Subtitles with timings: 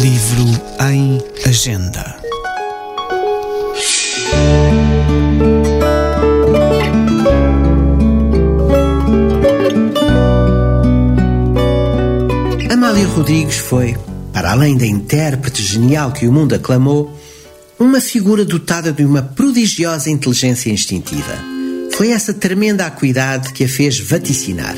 [0.00, 0.44] Livro
[0.90, 2.16] em Agenda.
[12.70, 13.94] Amália Rodrigues foi,
[14.32, 17.14] para além da intérprete genial que o mundo aclamou,
[17.78, 21.34] uma figura dotada de uma prodigiosa inteligência instintiva.
[21.92, 24.74] Foi essa tremenda acuidade que a fez vaticinar.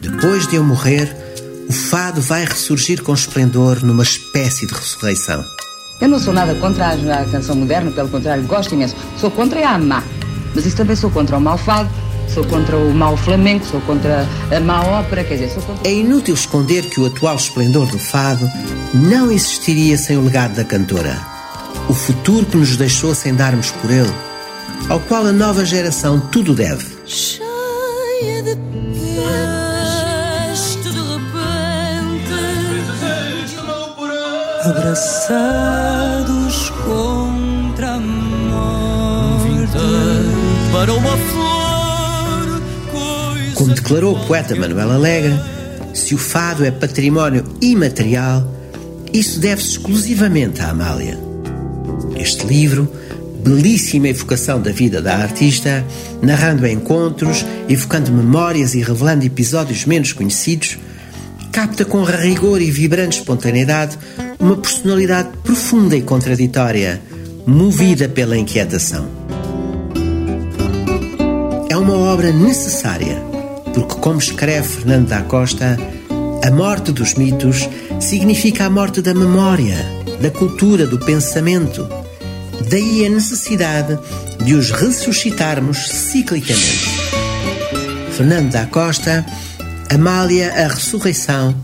[0.00, 1.21] Depois de eu morrer,
[1.68, 5.44] o fado vai ressurgir com esplendor numa espécie de ressurreição.
[6.00, 8.96] Eu não sou nada contra a canção moderna, pelo contrário, gosto imenso.
[9.18, 10.02] Sou contra a má,
[10.54, 11.88] mas isso também sou contra o mau fado,
[12.28, 15.88] sou contra o mau flamenco, sou contra a má ópera, quer dizer, sou contra...
[15.88, 18.50] É inútil esconder que o atual esplendor do fado
[18.92, 21.16] não existiria sem o legado da cantora.
[21.88, 24.12] O futuro que nos deixou sem darmos por ele,
[24.88, 26.84] ao qual a nova geração tudo deve.
[27.06, 28.56] Cheia de
[34.64, 36.30] abraçados
[36.84, 39.72] contra a morte
[40.70, 45.34] para uma flor coisa Como declarou o poeta Manuel Alegre,
[45.92, 48.48] se o fado é património imaterial,
[49.12, 51.18] isso deve-se exclusivamente à Amália.
[52.14, 52.90] Este livro,
[53.44, 55.84] belíssima evocação da vida da artista,
[56.22, 60.78] narrando encontros, evocando memórias e revelando episódios menos conhecidos,
[61.50, 63.98] capta com rigor e vibrante espontaneidade
[64.42, 67.00] uma personalidade profunda e contraditória,
[67.46, 69.08] movida pela inquietação.
[71.70, 73.22] É uma obra necessária,
[73.72, 75.78] porque, como escreve Fernando da Costa,
[76.44, 77.68] a morte dos mitos
[78.00, 79.76] significa a morte da memória,
[80.20, 81.88] da cultura, do pensamento.
[82.68, 83.96] Daí a necessidade
[84.44, 86.88] de os ressuscitarmos ciclicamente.
[88.16, 89.24] Fernando da Costa,
[89.88, 91.54] Amália, a Ressurreição,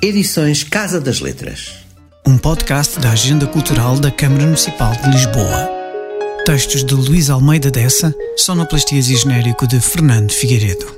[0.00, 1.85] Edições Casa das Letras.
[2.26, 5.70] Um podcast da Agenda Cultural da Câmara Municipal de Lisboa.
[6.44, 10.95] Textos de Luís Almeida Dessa, sonoplastias e genérico de Fernando Figueiredo.